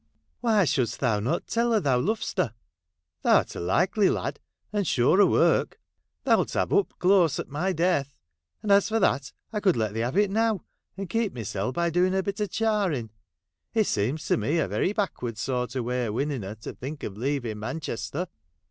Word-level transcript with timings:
'Why 0.41 0.65
should'st 0.65 0.99
thou 0.99 1.19
not 1.19 1.45
tell 1.45 1.73
her 1.73 1.79
thou 1.79 1.99
lov'st 1.99 2.39
her? 2.39 2.55
Thou 3.21 3.41
'rt 3.41 3.55
a 3.55 3.59
likely 3.59 4.09
lad, 4.09 4.39
and 4.73 4.87
sure 4.87 5.21
o' 5.21 5.27
work 5.27 5.79
Thou 6.23 6.41
'It 6.41 6.53
have 6.53 6.69
Upclose 6.71 7.37
at 7.37 7.49
my 7.49 7.71
death; 7.71 8.15
and 8.63 8.73
;i.s 8.73 8.89
for 8.89 8.99
that 8.99 9.31
I 9.53 9.59
could 9.59 9.77
let 9.77 9.93
thee 9.93 9.99
have 9.99 10.17
it 10.17 10.31
now, 10.31 10.63
and 10.97 11.07
keep 11.07 11.33
mysel 11.33 11.71
by 11.71 11.91
doing 11.91 12.15
a 12.15 12.23
bit 12.23 12.39
of 12.39 12.49
charring. 12.49 13.11
It 13.75 13.85
seems 13.85 14.25
to 14.25 14.37
me 14.37 14.57
a 14.57 14.67
very 14.67 14.91
backwards 14.91 15.41
sort 15.41 15.75
o' 15.75 15.83
way 15.83 16.07
of 16.07 16.15
winning 16.15 16.41
her 16.41 16.55
to 16.55 16.73
think 16.73 17.03
of 17.03 17.15
leaving 17.15 17.59
Manchester.' 17.59 18.25